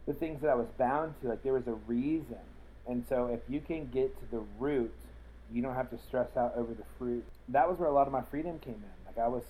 [0.06, 2.38] the things that I was bound to like there was a reason.
[2.86, 4.92] And so if you can get to the root,
[5.52, 7.24] you don't have to stress out over the fruit.
[7.48, 9.06] That was where a lot of my freedom came in.
[9.06, 9.44] Like I was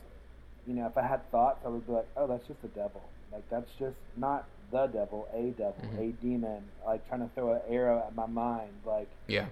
[0.66, 3.02] you know, if I had thoughts, I would be like, oh, that's just the devil.
[3.32, 5.98] Like that's just not the devil, a devil, mm-hmm.
[6.02, 9.46] a demon, like trying to throw an arrow at my mind, like yeah.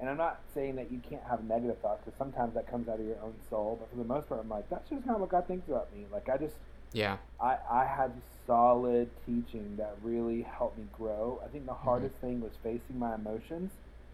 [0.00, 2.98] And I'm not saying that you can't have negative thoughts because sometimes that comes out
[3.00, 3.76] of your own soul.
[3.78, 6.06] But for the most part, I'm like, that's just not what God thinks about me.
[6.10, 6.56] Like I just,
[6.92, 8.12] yeah, I I had
[8.46, 11.40] solid teaching that really helped me grow.
[11.44, 11.84] I think the Mm-hmm.
[11.84, 13.72] hardest thing was facing my emotions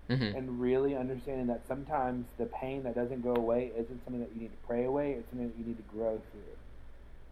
[0.08, 0.36] mm-hmm.
[0.36, 4.42] and really understanding that sometimes the pain that doesn't go away isn't something that you
[4.42, 5.12] need to pray away.
[5.12, 6.40] It's something that you need to grow through.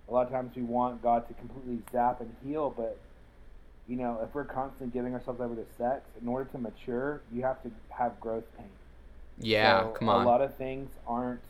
[0.09, 2.99] A lot of times we want God to completely zap and heal, but
[3.89, 7.43] you know, if we're constantly giving ourselves over to sex, in order to mature, you
[7.43, 8.69] have to have growth pain.
[9.39, 9.83] yeah.
[9.83, 10.25] So come on.
[10.25, 11.41] A lot of things aren't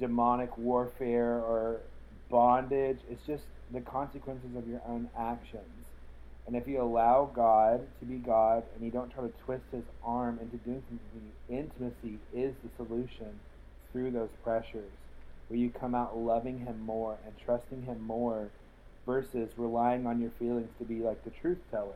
[0.00, 1.80] demonic warfare or
[2.28, 2.98] bondage.
[3.08, 5.83] It's just the consequences of your own actions.
[6.46, 9.84] And if you allow God to be God and you don't try to twist his
[10.02, 13.40] arm into doing something, intimacy is the solution
[13.92, 14.92] through those pressures.
[15.48, 18.50] Where you come out loving him more and trusting him more
[19.06, 21.92] versus relying on your feelings to be like the truth teller.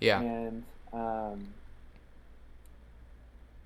[0.00, 0.20] yeah.
[0.20, 1.54] And um,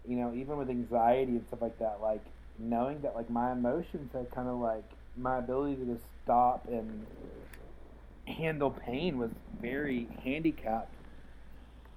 [0.08, 2.24] you know, even with anxiety and stuff like that, like
[2.58, 4.84] knowing that like my emotions are kind of like
[5.16, 7.06] my ability to just stop and
[8.26, 9.30] handle pain was
[9.60, 10.94] very handicapped.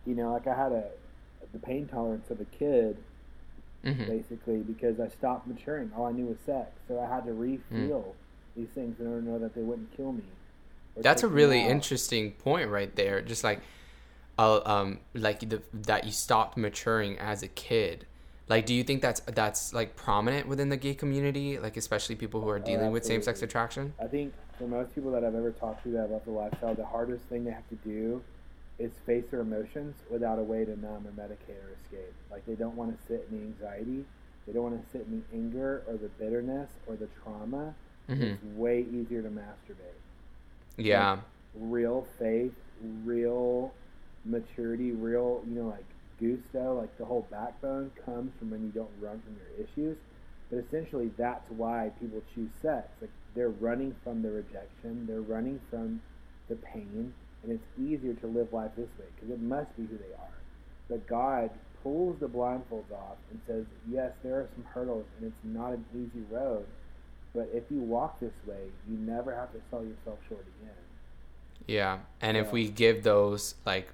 [0.05, 0.85] You know, like I had a
[1.53, 2.97] the pain tolerance of a kid
[3.83, 5.91] hmm basically because I stopped maturing.
[5.95, 8.15] All I knew was sex, so I had to re-feel
[8.55, 10.23] these things in order to know that they wouldn't kill me.
[10.97, 13.21] That's a really interesting point right there.
[13.21, 13.61] Just like,
[14.37, 18.05] uh, um, like the, that you stopped maturing as a kid.
[18.47, 21.59] Like, do you think that's that's like prominent within the gay community?
[21.59, 23.93] Like, especially people who are dealing with same sex attraction.
[23.99, 26.75] I think for most people that I've ever talked to that have left the lifestyle,
[26.75, 28.21] the hardest thing they have to do
[28.77, 32.13] is face their emotions without a way to numb or medicate or escape.
[32.29, 34.05] Like they don't want to sit in the anxiety,
[34.45, 37.75] they don't want to sit in the anger or the bitterness or the trauma.
[38.07, 39.99] hmm It's way easier to masturbate.
[40.77, 41.17] Yeah.
[41.53, 43.73] Real faith, real
[44.25, 45.85] maturity, real, you know, like
[46.19, 49.97] gusto, like the whole backbone comes from when you don't run from your issues.
[50.49, 52.87] But essentially, that's why people choose sex.
[53.01, 56.01] Like they're running from the rejection, they're running from
[56.49, 59.97] the pain, and it's easier to live life this way because it must be who
[59.97, 60.33] they are.
[60.89, 61.49] But God
[61.83, 65.85] pulls the blindfolds off and says, "Yes, there are some hurdles, and it's not an
[65.93, 66.65] easy road.
[67.33, 70.73] But if you walk this way, you never have to sell yourself short again."
[71.67, 71.99] Yeah.
[72.21, 73.89] And if we give those like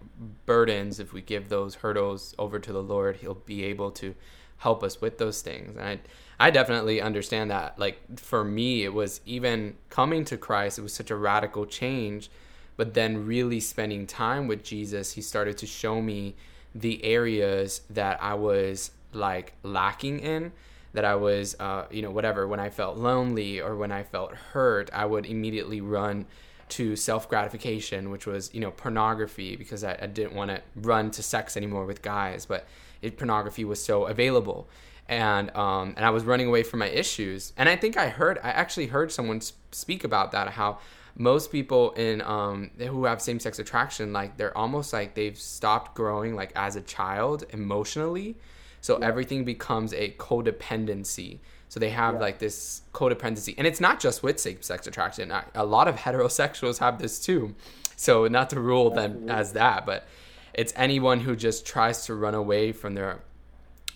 [0.45, 4.15] burdens, if we give those hurdles over to the Lord, He'll be able to
[4.58, 5.75] help us with those things.
[5.75, 5.99] And I,
[6.41, 7.77] I definitely understand that.
[7.77, 12.32] Like for me, it was even coming to Christ, it was such a radical change.
[12.77, 16.36] But then really spending time with Jesus, He started to show me
[16.73, 20.51] the areas that I was like lacking in
[20.93, 24.34] that I was, uh, you know, whatever, when I felt lonely or when I felt
[24.34, 26.25] hurt, I would immediately run
[26.69, 31.12] to self gratification, which was, you know, pornography because I, I didn't want to run
[31.12, 32.65] to sex anymore with guys, but
[33.01, 34.67] it, pornography was so available.
[35.09, 37.51] And, um, and I was running away from my issues.
[37.57, 40.79] And I think I heard, I actually heard someone speak about that, how
[41.17, 45.95] most people in um, who have same sex attraction, like they're almost like they've stopped
[45.95, 48.37] growing like as a child emotionally.
[48.79, 51.39] So everything becomes a codependency.
[51.67, 52.19] So they have Yeah.
[52.21, 55.31] like this codependency, and it's not just with same sex attraction.
[55.31, 57.55] A- A lot of heterosexuals have this too.
[57.95, 60.05] So not to rule them as that, but
[60.53, 63.19] it's anyone who just tries to run away from their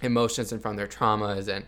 [0.01, 1.65] emotions and from their traumas and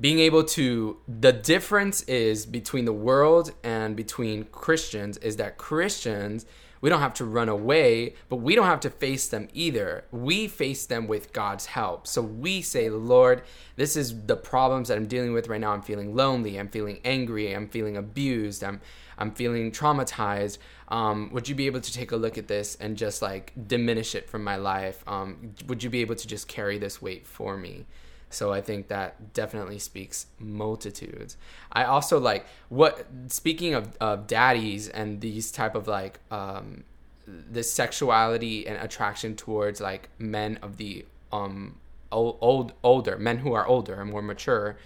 [0.00, 6.46] being able to the difference is between the world and between Christians is that Christians
[6.80, 10.04] we don't have to run away, but we don't have to face them either.
[10.10, 12.06] We face them with God's help.
[12.06, 13.42] So we say, Lord,
[13.76, 15.72] this is the problems that I'm dealing with right now.
[15.72, 16.58] I'm feeling lonely.
[16.58, 17.52] I'm feeling angry.
[17.52, 18.62] I'm feeling abused.
[18.64, 18.80] I'm
[19.20, 20.58] I'm feeling traumatized.
[20.88, 24.14] Um, would you be able to take a look at this and just like diminish
[24.14, 25.02] it from my life?
[25.08, 27.86] Um, would you be able to just carry this weight for me?
[28.30, 31.36] So I think that definitely speaks multitudes.
[31.72, 36.84] I also like what speaking of, of daddies and these type of like um
[37.26, 41.76] this sexuality and attraction towards like men of the um
[42.12, 44.78] old, old older men who are older and more mature.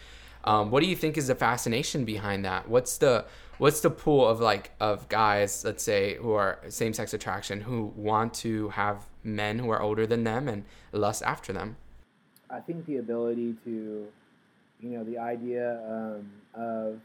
[0.45, 2.69] Um, what do you think is the fascination behind that?
[2.69, 3.27] What's the
[3.59, 7.93] what's the pool of like of guys, let's say, who are same sex attraction who
[7.97, 11.77] want to have men who are older than them and lust after them?
[12.53, 14.07] I think the ability to,
[14.81, 17.01] you know, the idea um, of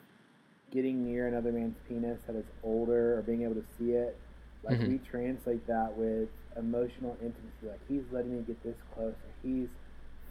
[0.71, 4.17] getting near another man's penis that is older or being able to see it,
[4.63, 4.89] like Mhm.
[4.89, 7.67] we translate that with emotional intimacy.
[7.67, 9.69] Like he's letting me get this close, or he's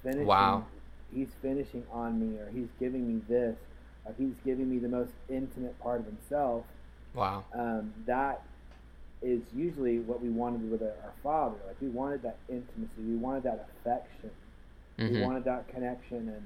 [0.02, 0.26] finishing.
[0.26, 0.66] Wow.
[1.12, 3.56] He's finishing on me, or he's giving me this,
[4.04, 6.64] or he's giving me the most intimate part of himself.
[7.14, 7.44] Wow.
[7.54, 8.42] Um, that
[9.22, 11.56] is usually what we wanted with our Father.
[11.66, 14.30] Like we wanted that intimacy, we wanted that affection.
[14.98, 15.14] Mm-hmm.
[15.14, 16.42] We wanted that connection, and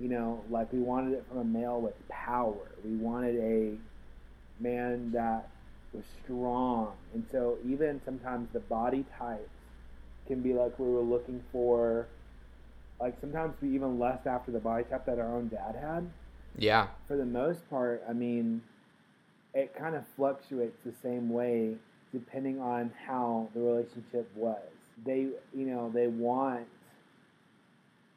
[0.00, 2.56] you know, like we wanted it from a male with power.
[2.84, 5.48] We wanted a man that
[5.92, 9.48] was strong, and so even sometimes the body types
[10.26, 12.06] can be like we were looking for.
[13.00, 16.08] Like sometimes we even lust after the body type that our own dad had.
[16.56, 16.88] Yeah.
[17.08, 18.62] For the most part, I mean,
[19.54, 21.74] it kind of fluctuates the same way
[22.12, 24.60] depending on how the relationship was.
[25.04, 26.66] They, you know, they want.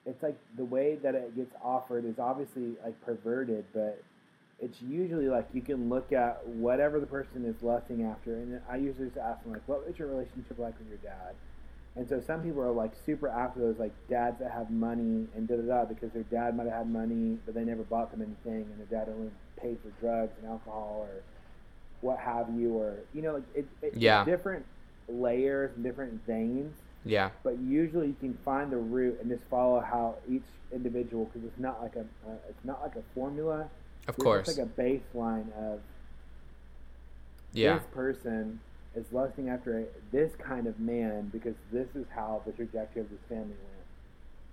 [0.06, 4.04] It's like the way that it gets offered is obviously like perverted, but
[4.60, 8.78] it's usually like you can look at whatever the person is lusting after, and I
[8.78, 11.36] usually just ask them like, "What was your relationship like with your dad?"
[11.96, 15.48] And so some people are like super after those like dads that have money and
[15.48, 18.22] da da da because their dad might have had money but they never bought them
[18.22, 21.24] anything and their dad only paid for drugs and alcohol or
[22.02, 24.26] what have you or you know like it, it yeah.
[24.26, 24.65] different
[25.08, 26.76] layers and different veins.
[27.06, 27.30] Yeah.
[27.44, 31.60] But usually you can find the root and just follow how each individual because it's
[31.60, 33.70] not like a uh, it's not like a formula.
[34.08, 34.48] Of course.
[34.50, 35.80] It's like a baseline of
[37.54, 37.76] yeah.
[37.76, 38.60] this person
[38.96, 43.10] is lusting after a, this kind of man because this is how the trajectory of
[43.10, 43.76] this family went.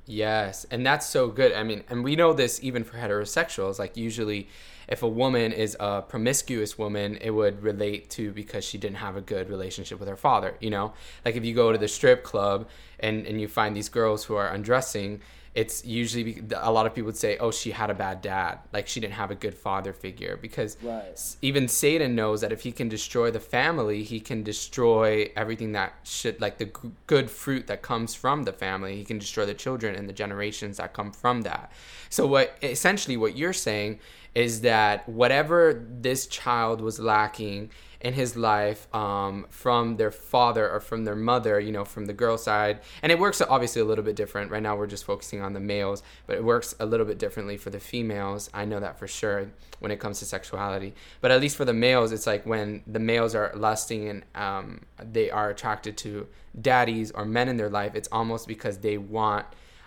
[0.05, 1.53] Yes, and that's so good.
[1.53, 3.79] I mean, and we know this even for heterosexuals.
[3.79, 4.49] Like, usually,
[4.93, 9.17] if a woman is a promiscuous woman, it would relate to because she didn't have
[9.17, 10.55] a good relationship with her father.
[10.61, 10.93] You know,
[11.25, 12.69] like if you go to the strip club
[13.01, 15.23] and, and you find these girls who are undressing
[15.55, 18.61] it's usually a lot of people would say, "Oh, she had a bad dad.
[18.73, 21.37] Like she didn't have a good father figure." Because right.
[21.43, 25.93] even Satan knows that if he can destroy the family, he can destroy everything that
[26.05, 28.97] should like the g- good fruit that comes from the family.
[28.97, 31.71] He can destroy the children and the generations that come from that.
[32.09, 34.01] So what essentially what you're saying
[34.35, 37.71] is that whatever this child was lacking
[38.03, 42.13] in his life um, from their father or from their mother, you know, from the
[42.13, 42.81] girl side.
[43.01, 44.51] And it works obviously a little bit different.
[44.51, 47.57] Right now, we're just focusing on the males, but it works a little bit differently
[47.57, 48.51] for the females.
[48.53, 50.95] I know that for sure when it comes to sexuality.
[51.21, 54.81] But at least for the males, it's like when the males are lusting and um,
[54.99, 56.27] they are attracted to
[56.61, 59.47] daddies or men in their life, it's almost because they want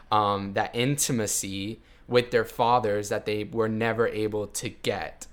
[0.10, 5.28] um, that intimacy with their fathers that they were never able to get.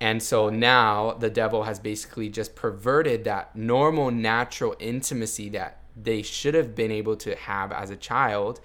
[0.00, 6.22] And so now the devil has basically just perverted that normal, natural intimacy that they
[6.22, 8.60] should have been able to have as a child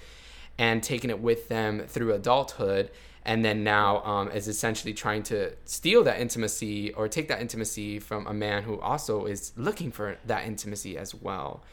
[0.60, 2.92] and taken it with them through adulthood.
[3.26, 7.98] And then now um, is essentially trying to steal that intimacy or take that intimacy
[8.00, 11.64] from a man who also is looking for that intimacy as well.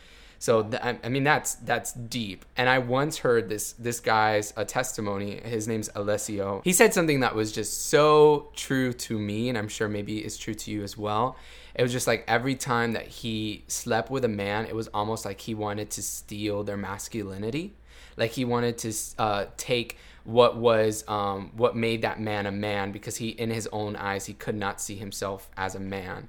[0.41, 2.47] So th- I mean that's that's deep.
[2.57, 5.39] And I once heard this this guy's a testimony.
[5.45, 6.63] His name's Alessio.
[6.65, 10.39] He said something that was just so true to me, and I'm sure maybe it's
[10.39, 11.37] true to you as well.
[11.75, 15.27] It was just like every time that he slept with a man, it was almost
[15.27, 17.75] like he wanted to steal their masculinity.
[18.17, 22.93] Like he wanted to uh, take what was um, what made that man a man
[22.93, 26.29] because he in his own eyes he could not see himself as a man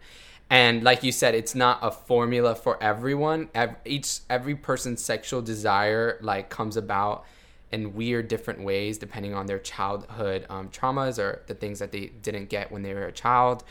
[0.52, 3.50] and like you said it's not a formula for everyone.
[3.56, 7.26] Every, each every person's sexual desire like comes about
[7.72, 12.08] in weird different ways depending on their childhood um, traumas or the things that they
[12.22, 13.64] didn't get when they were a child.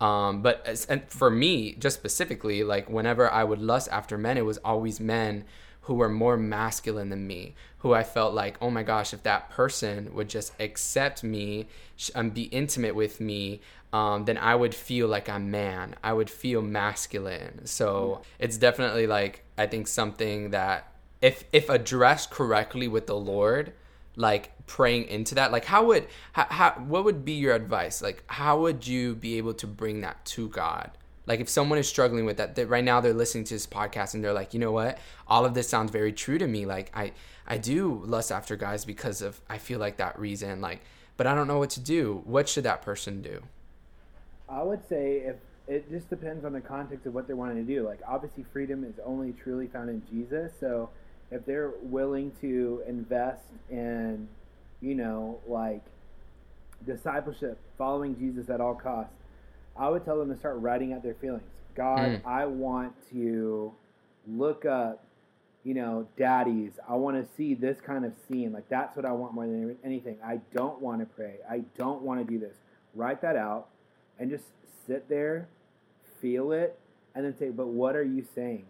[0.00, 4.44] Um, but and for me just specifically like whenever i would lust after men it
[4.44, 5.44] was always men
[5.84, 9.50] who were more masculine than me, who I felt like, oh my gosh, if that
[9.50, 11.66] person would just accept me
[12.14, 13.60] and be intimate with me,
[13.94, 15.94] um, then I would feel like I'm man.
[16.02, 17.64] I would feel masculine.
[17.66, 23.72] So it's definitely like I think something that if if addressed correctly with the Lord,
[24.16, 28.02] like praying into that, like how would how, how what would be your advice?
[28.02, 30.90] Like how would you be able to bring that to God?
[31.26, 34.14] Like if someone is struggling with that, that right now they're listening to this podcast
[34.14, 36.66] and they're like, you know what, all of this sounds very true to me.
[36.66, 37.12] Like I
[37.46, 40.60] I do lust after guys because of I feel like that reason.
[40.60, 40.80] Like,
[41.16, 42.22] but I don't know what to do.
[42.24, 43.44] What should that person do?
[44.48, 47.74] I would say if it just depends on the context of what they're wanting to
[47.74, 47.86] do.
[47.86, 50.52] Like obviously freedom is only truly found in Jesus.
[50.60, 50.90] So
[51.30, 54.28] if they're willing to invest in,
[54.80, 55.82] you know, like
[56.86, 59.14] discipleship, following Jesus at all costs,
[59.76, 61.42] I would tell them to start writing out their feelings.
[61.74, 62.26] God, mm.
[62.26, 63.72] I want to
[64.28, 65.04] look up,
[65.64, 66.72] you know, daddies.
[66.88, 68.52] I want to see this kind of scene.
[68.52, 70.18] Like that's what I want more than anything.
[70.24, 71.36] I don't want to pray.
[71.50, 72.54] I don't want to do this.
[72.94, 73.68] Write that out
[74.18, 74.44] and just
[74.86, 75.48] sit there,
[76.20, 76.78] feel it,
[77.14, 78.66] and then say, but what are you saying?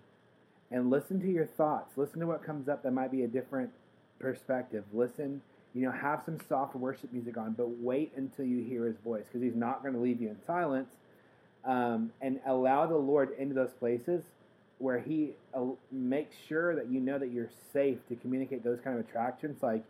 [0.70, 1.96] And listen to your thoughts.
[1.96, 3.70] Listen to what comes up that might be a different
[4.18, 4.84] perspective.
[4.92, 5.40] Listen,
[5.74, 9.24] you know, have some soft worship music on, but wait until you hear his voice
[9.26, 10.90] because he's not going to leave you in silence.
[11.64, 14.22] Um, and allow the Lord into those places
[14.78, 18.98] where he uh, makes sure that you know that you're safe to communicate those kind
[18.98, 19.62] of attractions.
[19.62, 19.82] Like,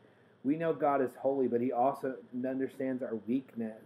[0.44, 3.82] we know God is holy, but He also understands our weakness.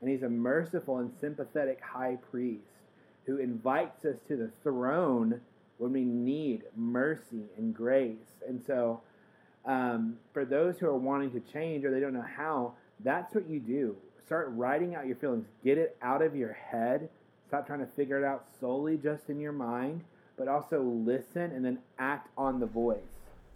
[0.00, 2.64] And He's a merciful and sympathetic high priest
[3.26, 5.40] who invites us to the throne
[5.78, 8.42] when we need mercy and grace.
[8.46, 9.00] And so,
[9.64, 13.48] um, for those who are wanting to change or they don't know how, that's what
[13.48, 13.96] you do.
[14.24, 17.08] Start writing out your feelings, get it out of your head.
[17.48, 20.02] Stop trying to figure it out solely just in your mind,
[20.36, 22.98] but also listen and then act on the voice.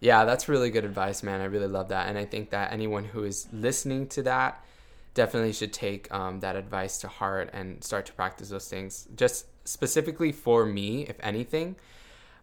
[0.01, 1.41] Yeah, that's really good advice, man.
[1.41, 2.09] I really love that.
[2.09, 4.65] And I think that anyone who is listening to that
[5.15, 9.09] definitely should take um, that advice to heart and start to practice those things.
[9.17, 11.77] Just specifically for me, if anything,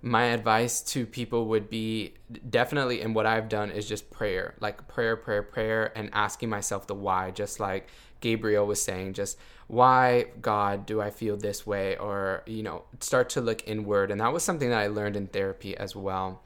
[0.01, 2.15] my advice to people would be
[2.49, 6.87] definitely, and what I've done is just prayer, like prayer, prayer, prayer, and asking myself
[6.87, 7.87] the why, just like
[8.19, 11.97] Gabriel was saying, just why, God, do I feel this way?
[11.97, 14.11] Or, you know, start to look inward.
[14.11, 16.41] And that was something that I learned in therapy as well.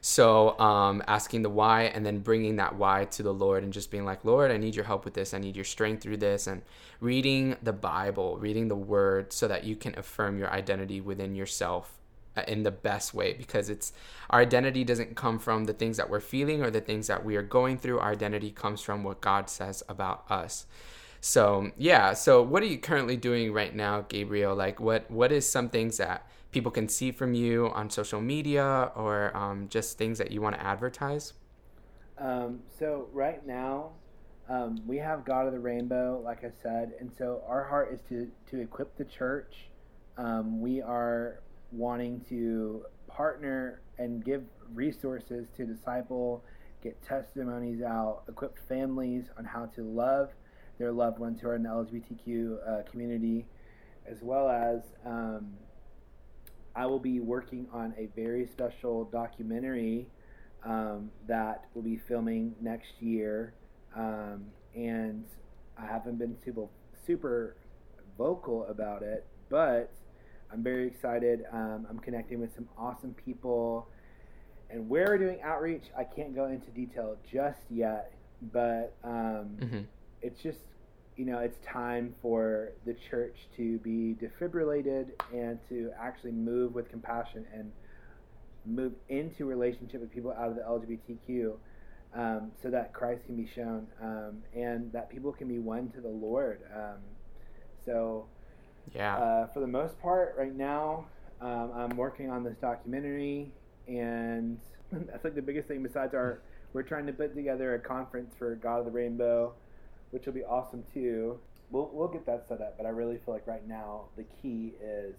[0.00, 3.90] So, um, asking the why and then bringing that why to the Lord and just
[3.90, 5.34] being like, Lord, I need your help with this.
[5.34, 6.46] I need your strength through this.
[6.46, 6.62] And
[7.00, 11.98] reading the Bible, reading the word so that you can affirm your identity within yourself
[12.36, 13.92] uh, in the best way because it's
[14.30, 17.36] our identity doesn't come from the things that we're feeling or the things that we
[17.36, 17.98] are going through.
[17.98, 20.66] Our identity comes from what God says about us.
[21.20, 22.14] So, yeah.
[22.14, 24.54] So, what are you currently doing right now, Gabriel?
[24.54, 28.90] Like, what what is some things that people can see from you on social media
[28.94, 31.32] or um, just things that you want to advertise?
[32.18, 33.92] Um, so right now,
[34.48, 38.00] um, we have God of the Rainbow, like I said, and so our heart is
[38.08, 39.70] to to equip the church.
[40.18, 41.40] Um, we are
[41.72, 44.42] wanting to partner and give
[44.74, 46.44] resources to disciple,
[46.82, 50.30] get testimonies out, equip families on how to love
[50.78, 53.46] their loved ones who are in the LGBTQ uh, community,
[54.06, 55.52] as well as um,
[56.74, 60.06] I will be working on a very special documentary
[60.64, 63.54] um, that we'll be filming next year.
[63.96, 65.24] Um, and
[65.76, 66.66] I haven't been super,
[67.06, 67.56] super
[68.16, 69.90] vocal about it, but
[70.52, 71.44] I'm very excited.
[71.52, 73.88] Um, I'm connecting with some awesome people.
[74.68, 78.12] And where we're doing outreach, I can't go into detail just yet,
[78.52, 79.80] but um, mm-hmm.
[80.22, 80.58] it's just
[81.20, 86.88] you know, it's time for the church to be defibrillated and to actually move with
[86.88, 87.70] compassion and
[88.64, 91.56] move into relationship with people out of the LGBTQ
[92.14, 96.00] um, so that Christ can be shown um, and that people can be won to
[96.00, 96.62] the Lord.
[96.74, 97.00] Um,
[97.84, 98.24] so,
[98.94, 99.18] yeah.
[99.18, 101.04] Uh, for the most part, right now,
[101.42, 103.52] um, I'm working on this documentary,
[103.86, 104.58] and
[104.90, 106.40] that's like the biggest thing besides our.
[106.72, 109.52] We're trying to put together a conference for God of the Rainbow
[110.10, 111.38] which will be awesome too.
[111.70, 114.74] We'll we'll get that set up, but I really feel like right now the key
[114.82, 115.14] is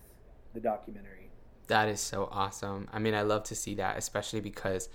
[0.53, 1.29] the documentary.
[1.67, 2.89] That is so awesome.
[2.91, 4.89] I mean, I love to see that, especially because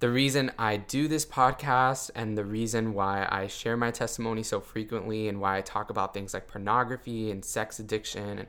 [0.00, 4.60] the reason I do this podcast and the reason why I share my testimony so
[4.60, 8.46] frequently and why I talk about things like pornography and sex addiction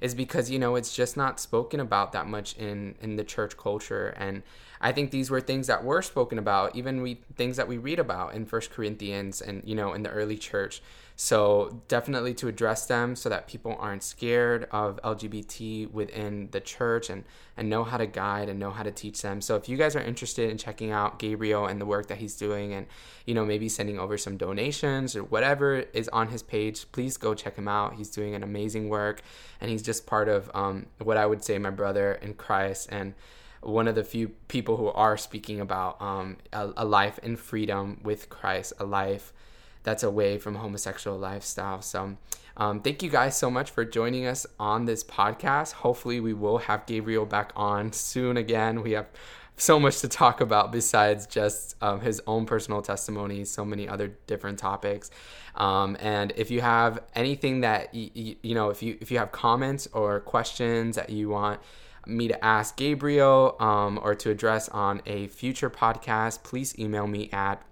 [0.00, 3.56] is because you know it's just not spoken about that much in in the church
[3.56, 4.42] culture and
[4.80, 7.98] I think these were things that were spoken about, even we things that we read
[7.98, 10.82] about in First Corinthians and you know in the early church.
[11.22, 17.10] So definitely to address them so that people aren't scared of LGBT within the church
[17.10, 17.24] and
[17.58, 19.42] and know how to guide and know how to teach them.
[19.42, 22.36] So if you guys are interested in checking out Gabriel and the work that he's
[22.36, 22.86] doing and
[23.26, 27.34] you know maybe sending over some donations or whatever is on his page, please go
[27.34, 27.96] check him out.
[27.96, 29.20] He's doing an amazing work
[29.60, 33.12] and he's just part of um, what I would say my brother in Christ and
[33.60, 38.00] one of the few people who are speaking about um, a, a, life in freedom
[38.02, 39.34] with Christ, a life
[39.82, 41.82] that's away from homosexual lifestyle.
[41.82, 42.16] So,
[42.56, 45.72] um, thank you guys so much for joining us on this podcast.
[45.72, 48.82] Hopefully, we will have Gabriel back on soon again.
[48.82, 49.06] We have
[49.56, 54.08] so much to talk about besides just um, his own personal testimony, so many other
[54.26, 55.10] different topics.
[55.54, 59.32] Um, and if you have anything that you, you know, if you if you have
[59.32, 61.60] comments or questions that you want
[62.06, 67.28] me to ask Gabriel um, or to address on a future podcast, please email me
[67.32, 67.62] at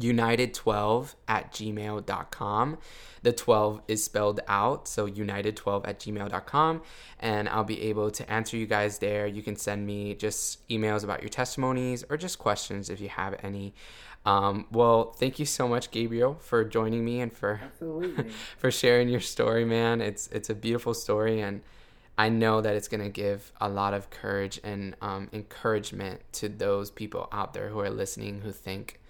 [0.00, 2.78] united12 at gmail.com.
[3.22, 6.82] The 12 is spelled out, so united12 at gmail.com,
[7.18, 9.26] and I'll be able to answer you guys there.
[9.26, 13.34] You can send me just emails about your testimonies or just questions if you have
[13.42, 13.74] any.
[14.24, 17.60] Um, well, thank you so much, Gabriel, for joining me and for
[18.58, 20.00] for sharing your story, man.
[20.00, 21.62] It's it's a beautiful story, and
[22.16, 26.48] I know that it's going to give a lot of courage and um, encouragement to
[26.48, 29.00] those people out there who are listening who think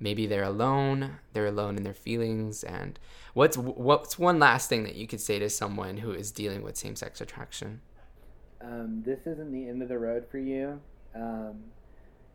[0.00, 2.64] maybe they're alone, they're alone in their feelings.
[2.64, 2.98] And
[3.34, 6.76] what's what's one last thing that you could say to someone who is dealing with
[6.76, 7.80] same-sex attraction?
[8.60, 10.80] Um, this isn't the end of the road for you.
[11.14, 11.62] Um,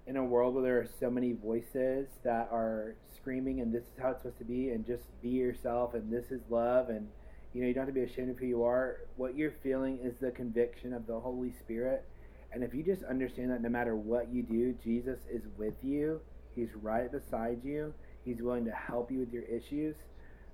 [0.06, 3.90] in a world where there are so many voices that are screaming and this is
[4.02, 7.08] how it's supposed to be and just be yourself and this is love and
[7.54, 10.00] you know you don't have to be ashamed of who you are what you're feeling
[10.04, 12.04] is the conviction of the holy spirit
[12.52, 16.20] and if you just understand that no matter what you do jesus is with you
[16.56, 17.94] he's right beside you
[18.24, 19.96] he's willing to help you with your issues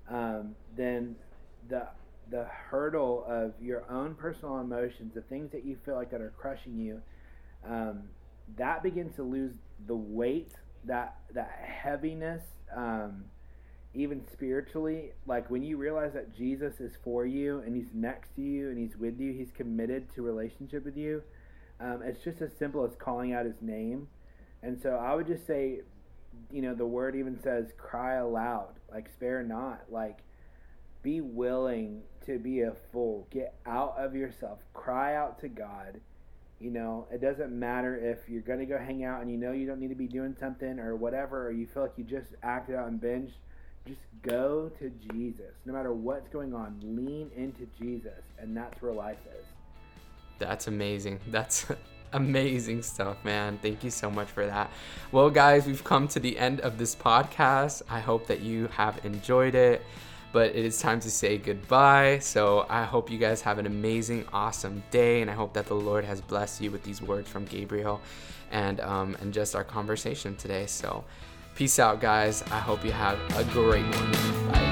[0.08, 1.14] um, then
[1.68, 1.86] the
[2.30, 6.32] the hurdle of your own personal emotions the things that you feel like that are
[6.38, 7.00] crushing you
[7.68, 8.02] um,
[8.56, 9.52] that begins to lose
[9.86, 10.52] the weight
[10.84, 12.42] that that heaviness
[12.74, 13.24] um,
[13.92, 15.10] even spiritually.
[15.26, 18.78] Like when you realize that jesus is for you and he's next to you and
[18.78, 21.22] he's with you he's committed to relationship with you
[21.80, 24.08] um, it's just as simple as calling out his name
[24.62, 25.80] and so i would just say
[26.50, 30.18] you know the word even says cry aloud like spare not like
[31.02, 36.00] be willing to be a fool get out of yourself cry out to god
[36.60, 39.52] you know, it doesn't matter if you're going to go hang out and you know
[39.52, 42.28] you don't need to be doing something or whatever, or you feel like you just
[42.42, 43.32] acted out and binged.
[43.86, 45.54] Just go to Jesus.
[45.64, 49.46] No matter what's going on, lean into Jesus, and that's where life is.
[50.38, 51.20] That's amazing.
[51.28, 51.64] That's
[52.12, 53.58] amazing stuff, man.
[53.62, 54.70] Thank you so much for that.
[55.12, 57.82] Well, guys, we've come to the end of this podcast.
[57.88, 59.82] I hope that you have enjoyed it
[60.32, 62.18] but it is time to say goodbye.
[62.20, 65.74] So I hope you guys have an amazing, awesome day, and I hope that the
[65.74, 68.00] Lord has blessed you with these words from Gabriel
[68.50, 70.66] and um, and just our conversation today.
[70.66, 71.04] So
[71.54, 72.42] peace out, guys.
[72.50, 74.12] I hope you have a great one.
[74.52, 74.69] Bye.